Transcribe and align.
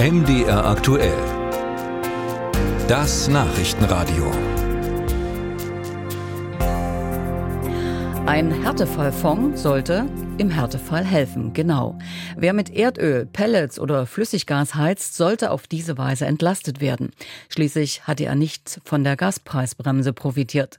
MDR 0.00 0.64
aktuell. 0.64 1.12
Das 2.86 3.26
Nachrichtenradio. 3.26 4.30
Ein 8.24 8.52
Härtefallfonds 8.62 9.60
sollte 9.60 10.06
im 10.38 10.50
Härtefall 10.50 11.04
helfen, 11.04 11.52
genau. 11.52 11.98
Wer 12.36 12.52
mit 12.52 12.70
Erdöl, 12.70 13.26
Pellets 13.26 13.80
oder 13.80 14.06
Flüssiggas 14.06 14.76
heizt, 14.76 15.16
sollte 15.16 15.50
auf 15.50 15.66
diese 15.66 15.98
Weise 15.98 16.26
entlastet 16.26 16.80
werden. 16.80 17.10
Schließlich 17.48 18.06
hatte 18.06 18.24
er 18.24 18.36
nicht 18.36 18.80
von 18.84 19.02
der 19.02 19.16
Gaspreisbremse 19.16 20.12
profitiert. 20.12 20.78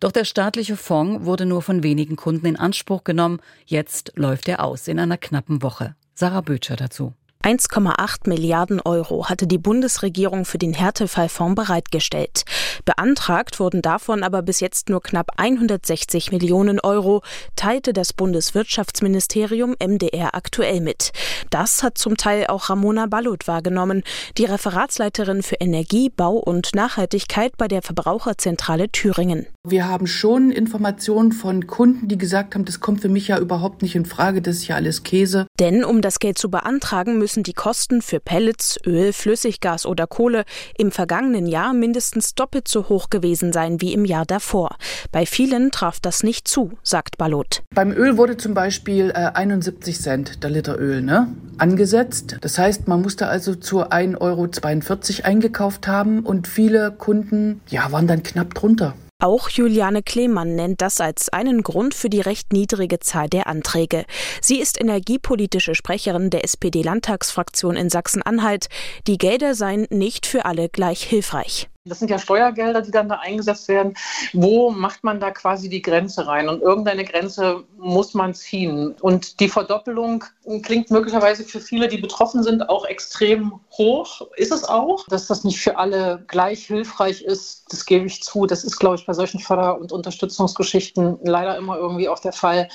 Doch 0.00 0.10
der 0.10 0.24
staatliche 0.24 0.78
Fonds 0.78 1.26
wurde 1.26 1.44
nur 1.44 1.60
von 1.60 1.82
wenigen 1.82 2.16
Kunden 2.16 2.46
in 2.46 2.56
Anspruch 2.56 3.04
genommen. 3.04 3.40
Jetzt 3.66 4.12
läuft 4.16 4.48
er 4.48 4.64
aus 4.64 4.88
in 4.88 4.98
einer 4.98 5.18
knappen 5.18 5.60
Woche. 5.60 5.96
Sarah 6.14 6.40
Bötscher 6.40 6.76
dazu. 6.76 7.12
1,8 7.44 8.26
Milliarden 8.26 8.80
Euro 8.80 9.28
hatte 9.28 9.46
die 9.46 9.58
Bundesregierung 9.58 10.46
für 10.46 10.56
den 10.56 10.72
Härtefallfonds 10.72 11.54
bereitgestellt. 11.56 12.44
Beantragt 12.86 13.60
wurden 13.60 13.82
davon 13.82 14.22
aber 14.22 14.40
bis 14.40 14.60
jetzt 14.60 14.88
nur 14.88 15.02
knapp 15.02 15.32
160 15.36 16.32
Millionen 16.32 16.80
Euro, 16.80 17.20
teilte 17.54 17.92
das 17.92 18.14
Bundeswirtschaftsministerium 18.14 19.74
MDR 19.78 20.34
aktuell 20.34 20.80
mit. 20.80 21.12
Das 21.50 21.82
hat 21.82 21.98
zum 21.98 22.16
Teil 22.16 22.46
auch 22.46 22.70
Ramona 22.70 23.04
Ballot 23.04 23.46
wahrgenommen, 23.46 24.04
die 24.38 24.46
Referatsleiterin 24.46 25.42
für 25.42 25.56
Energie, 25.56 26.08
Bau 26.08 26.36
und 26.38 26.74
Nachhaltigkeit 26.74 27.58
bei 27.58 27.68
der 27.68 27.82
Verbraucherzentrale 27.82 28.88
Thüringen. 28.88 29.46
Wir 29.66 29.88
haben 29.88 30.06
schon 30.06 30.50
Informationen 30.50 31.32
von 31.32 31.66
Kunden, 31.66 32.06
die 32.06 32.18
gesagt 32.18 32.54
haben, 32.54 32.66
das 32.66 32.80
kommt 32.80 33.00
für 33.00 33.08
mich 33.08 33.28
ja 33.28 33.38
überhaupt 33.38 33.80
nicht 33.80 33.94
in 33.94 34.04
Frage, 34.04 34.42
das 34.42 34.56
ist 34.56 34.68
ja 34.68 34.76
alles 34.76 35.04
Käse. 35.04 35.46
Denn 35.58 35.84
um 35.84 36.02
das 36.02 36.18
Geld 36.18 36.36
zu 36.36 36.50
beantragen, 36.50 37.18
müssen 37.18 37.33
müssen 37.34 37.42
die 37.42 37.52
Kosten 37.52 38.00
für 38.00 38.20
Pellets, 38.20 38.78
Öl, 38.86 39.12
Flüssiggas 39.12 39.86
oder 39.86 40.06
Kohle 40.06 40.44
im 40.78 40.92
vergangenen 40.92 41.48
Jahr 41.48 41.72
mindestens 41.74 42.36
doppelt 42.36 42.68
so 42.68 42.88
hoch 42.88 43.10
gewesen 43.10 43.52
sein 43.52 43.80
wie 43.80 43.92
im 43.92 44.04
Jahr 44.04 44.24
davor. 44.24 44.76
Bei 45.10 45.26
vielen 45.26 45.72
traf 45.72 45.98
das 45.98 46.22
nicht 46.22 46.46
zu, 46.46 46.70
sagt 46.84 47.18
Balot. 47.18 47.64
Beim 47.74 47.90
Öl 47.90 48.18
wurde 48.18 48.36
zum 48.36 48.54
Beispiel 48.54 49.10
äh, 49.10 49.32
71 49.34 50.00
Cent 50.00 50.44
der 50.44 50.50
Liter 50.50 50.78
Öl 50.78 51.02
ne, 51.02 51.26
angesetzt. 51.58 52.36
Das 52.40 52.56
heißt, 52.56 52.86
man 52.86 53.02
musste 53.02 53.26
also 53.26 53.56
zu 53.56 53.82
1,42 53.82 54.20
Euro 54.20 55.28
eingekauft 55.28 55.88
haben 55.88 56.20
und 56.20 56.46
viele 56.46 56.92
Kunden 56.92 57.62
ja, 57.68 57.90
waren 57.90 58.06
dann 58.06 58.22
knapp 58.22 58.54
drunter. 58.54 58.94
Auch 59.22 59.48
Juliane 59.48 60.02
Klemann 60.02 60.54
nennt 60.54 60.80
das 60.80 61.00
als 61.00 61.28
einen 61.28 61.62
Grund 61.62 61.94
für 61.94 62.10
die 62.10 62.20
recht 62.20 62.52
niedrige 62.52 62.98
Zahl 63.00 63.28
der 63.28 63.46
Anträge. 63.46 64.04
Sie 64.40 64.60
ist 64.60 64.80
energiepolitische 64.80 65.74
Sprecherin 65.74 66.30
der 66.30 66.44
SPD-Landtagsfraktion 66.44 67.76
in 67.76 67.90
Sachsen-Anhalt. 67.90 68.68
Die 69.06 69.18
Gelder 69.18 69.54
seien 69.54 69.86
nicht 69.90 70.26
für 70.26 70.44
alle 70.44 70.68
gleich 70.68 71.02
hilfreich. 71.04 71.68
Das 71.86 71.98
sind 71.98 72.10
ja 72.10 72.18
Steuergelder, 72.18 72.80
die 72.80 72.90
dann 72.90 73.10
da 73.10 73.16
eingesetzt 73.16 73.68
werden. 73.68 73.92
Wo 74.32 74.70
macht 74.70 75.04
man 75.04 75.20
da 75.20 75.30
quasi 75.30 75.68
die 75.68 75.82
Grenze 75.82 76.26
rein? 76.26 76.48
Und 76.48 76.62
irgendeine 76.62 77.04
Grenze 77.04 77.64
muss 77.76 78.14
man 78.14 78.32
ziehen. 78.32 78.94
Und 79.02 79.38
die 79.38 79.50
Verdoppelung 79.50 80.24
klingt 80.62 80.90
möglicherweise 80.90 81.44
für 81.44 81.60
viele, 81.60 81.88
die 81.88 81.98
betroffen 81.98 82.42
sind, 82.42 82.70
auch 82.70 82.86
extrem 82.86 83.60
hoch. 83.70 84.22
Ist 84.36 84.50
es 84.50 84.64
auch. 84.64 85.04
Dass 85.08 85.26
das 85.26 85.44
nicht 85.44 85.60
für 85.60 85.76
alle 85.76 86.24
gleich 86.26 86.64
hilfreich 86.64 87.20
ist, 87.20 87.66
das 87.70 87.84
gebe 87.84 88.06
ich 88.06 88.22
zu. 88.22 88.46
Das 88.46 88.64
ist, 88.64 88.78
glaube 88.78 88.96
ich, 88.96 89.04
bei 89.04 89.12
solchen 89.12 89.40
Förder- 89.40 89.78
und 89.78 89.92
Unterstützungsgeschichten 89.92 91.18
leider 91.22 91.58
immer 91.58 91.76
irgendwie 91.76 92.08
auch 92.08 92.18
der 92.18 92.32
Fall. 92.32 92.66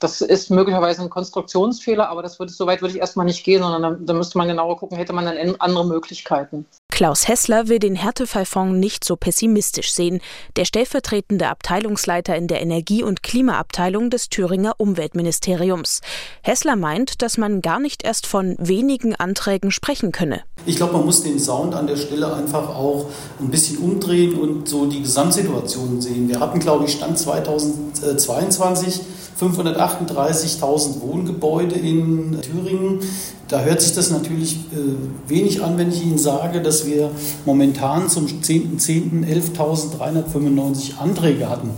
Das 0.00 0.22
ist 0.22 0.48
möglicherweise 0.48 1.02
ein 1.02 1.10
Konstruktionsfehler, 1.10 2.08
aber 2.08 2.22
das 2.22 2.38
würde, 2.38 2.52
so 2.52 2.66
weit 2.66 2.80
würde 2.80 2.94
ich 2.94 3.00
erstmal 3.00 3.26
nicht 3.26 3.44
gehen, 3.44 3.62
sondern 3.62 4.06
da, 4.06 4.12
müsste 4.14 4.38
man 4.38 4.48
genauer 4.48 4.78
gucken, 4.78 4.96
hätte 4.96 5.12
man 5.12 5.26
dann 5.26 5.56
andere 5.60 5.86
Möglichkeiten. 5.86 6.66
Klaus 6.94 7.26
Hessler 7.26 7.66
will 7.66 7.80
den 7.80 7.96
Härtefallfonds 7.96 8.78
nicht 8.78 9.02
so 9.02 9.16
pessimistisch 9.16 9.92
sehen. 9.92 10.20
Der 10.54 10.64
stellvertretende 10.64 11.48
Abteilungsleiter 11.48 12.36
in 12.36 12.46
der 12.46 12.62
Energie- 12.62 13.02
und 13.02 13.24
Klimaabteilung 13.24 14.10
des 14.10 14.28
Thüringer 14.28 14.74
Umweltministeriums. 14.78 16.02
Hessler 16.40 16.76
meint, 16.76 17.20
dass 17.20 17.36
man 17.36 17.62
gar 17.62 17.80
nicht 17.80 18.04
erst 18.04 18.28
von 18.28 18.54
wenigen 18.60 19.16
Anträgen 19.16 19.72
sprechen 19.72 20.12
könne. 20.12 20.44
Ich 20.66 20.76
glaube, 20.76 20.94
man 20.94 21.04
muss 21.04 21.22
den 21.22 21.38
Sound 21.38 21.74
an 21.74 21.86
der 21.86 21.96
Stelle 21.96 22.32
einfach 22.32 22.70
auch 22.70 23.06
ein 23.40 23.50
bisschen 23.50 23.78
umdrehen 23.78 24.34
und 24.38 24.68
so 24.68 24.86
die 24.86 25.02
Gesamtsituation 25.02 26.00
sehen. 26.00 26.28
Wir 26.28 26.40
hatten, 26.40 26.58
glaube 26.58 26.86
ich, 26.86 26.92
Stand 26.92 27.18
2022 27.18 29.00
538.000 29.40 31.00
Wohngebäude 31.00 31.74
in 31.74 32.38
Thüringen. 32.40 33.00
Da 33.48 33.60
hört 33.60 33.82
sich 33.82 33.92
das 33.92 34.10
natürlich 34.10 34.56
äh, 34.72 35.28
wenig 35.28 35.62
an, 35.62 35.76
wenn 35.76 35.90
ich 35.90 36.02
Ihnen 36.02 36.18
sage, 36.18 36.62
dass 36.62 36.86
wir 36.86 37.10
momentan 37.44 38.08
zum 38.08 38.26
10.10. 38.26 39.26
11.395 39.26 40.98
Anträge 40.98 41.50
hatten. 41.50 41.70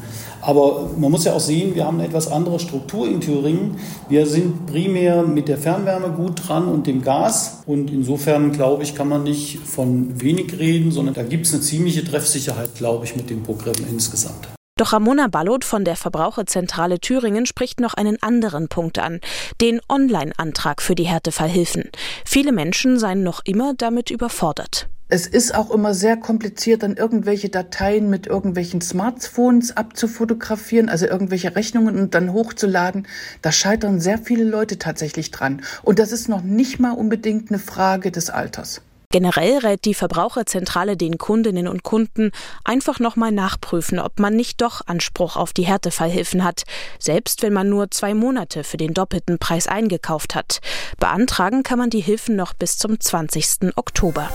Aber 0.47 0.91
man 0.97 1.11
muss 1.11 1.25
ja 1.25 1.33
auch 1.33 1.41
sehen, 1.41 1.75
wir 1.75 1.87
haben 1.87 1.99
eine 1.99 2.07
etwas 2.07 2.31
andere 2.31 2.61
Struktur 2.61 3.09
in 3.09 3.21
Thüringen. 3.21 3.79
Wir 4.09 4.27
sind 4.27 4.67
primär 4.67 5.25
mit 5.25 5.49
der 5.49 5.59
Fernwärme 5.59 6.11
gut 6.11 6.47
dran 6.47 6.69
und 6.69 6.87
dem 6.87 7.03
Gas. 7.03 7.63
Und 7.67 7.91
insofern, 7.91 8.53
glaube 8.77 8.85
ich, 8.85 8.95
kann 8.95 9.09
man 9.09 9.23
nicht 9.23 9.59
von 9.61 10.21
wenig 10.21 10.59
reden, 10.59 10.93
sondern 10.93 11.15
da 11.15 11.23
gibt 11.23 11.47
es 11.47 11.55
eine 11.55 11.63
ziemliche 11.63 12.05
Treffsicherheit, 12.05 12.75
glaube 12.75 13.07
ich, 13.07 13.17
mit 13.17 13.31
dem 13.31 13.43
Programm 13.43 13.77
insgesamt. 13.91 14.49
Doch 14.79 14.93
Ramona 14.93 15.29
Ballot 15.29 15.65
von 15.65 15.87
der 15.87 15.97
Verbraucherzentrale 15.97 17.01
Thüringen 17.01 17.47
spricht 17.47 17.81
noch 17.81 17.95
einen 17.95 18.23
anderen 18.23 18.69
Punkt 18.69 18.99
an, 18.99 19.21
den 19.63 19.81
Online-Antrag 19.89 20.83
für 20.83 20.95
die 20.95 21.07
Härtefallhilfen. 21.07 21.85
Viele 22.27 22.53
Menschen 22.53 22.99
seien 22.99 23.23
noch 23.23 23.41
immer 23.47 23.73
damit 23.73 24.11
überfordert. 24.11 24.91
Es 25.09 25.29
ist 25.29 25.55
auch 25.55 25.71
immer 25.71 25.95
sehr 25.95 26.17
kompliziert, 26.17 26.83
dann 26.83 26.97
irgendwelche 26.97 27.49
Dateien 27.49 28.11
mit 28.11 28.27
irgendwelchen 28.27 28.81
Smartphones 28.81 29.77
abzufotografieren, 29.77 30.89
also 30.89 31.07
irgendwelche 31.07 31.55
Rechnungen 31.55 31.97
und 31.97 32.15
dann 32.17 32.33
hochzuladen. 32.33 33.07
Da 33.41 33.53
scheitern 33.53 34.01
sehr 34.01 34.19
viele 34.19 34.43
Leute 34.43 34.79
tatsächlich 34.79 35.31
dran. 35.31 35.63
Und 35.85 36.01
das 36.01 36.11
ist 36.11 36.29
noch 36.29 36.43
nicht 36.43 36.81
mal 36.81 36.91
unbedingt 36.91 37.51
eine 37.51 37.61
Frage 37.61 38.11
des 38.11 38.31
Alters. 38.31 38.83
Generell 39.17 39.57
rät 39.61 39.87
die 39.87 39.95
Verbraucherzentrale 39.95 40.99
den 40.99 41.17
Kundinnen 41.17 41.69
und 41.69 41.83
Kunden 41.83 42.33
einfach 42.65 43.01
nochmal 43.01 43.33
nachprüfen, 43.33 43.99
ob 43.99 44.19
man 44.19 44.37
nicht 44.37 44.61
doch 44.61 44.83
Anspruch 44.87 45.37
auf 45.37 45.55
die 45.55 45.67
Härtefallhilfen 45.67 46.45
hat, 46.45 46.65
selbst 46.99 47.41
wenn 47.41 47.55
man 47.55 47.71
nur 47.71 47.91
zwei 47.91 48.13
Monate 48.13 48.63
für 48.63 48.77
den 48.77 48.93
doppelten 48.93 49.39
Preis 49.39 49.69
eingekauft 49.69 50.35
hat. 50.35 50.61
Beantragen 50.99 51.63
kann 51.63 51.79
man 51.79 51.89
die 51.89 52.01
Hilfen 52.01 52.37
noch 52.37 52.53
bis 52.53 52.77
zum 52.77 53.01
20. 53.01 53.75
Oktober. 53.77 54.29